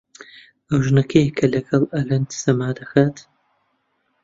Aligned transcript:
ئەو 0.69 0.79
ژنە 0.85 1.03
کێیە 1.11 1.31
کە 1.37 1.45
لەگەڵ 1.53 1.83
ئەلەند 1.95 2.29
سەما 2.41 2.69
دەکات؟ 2.79 3.15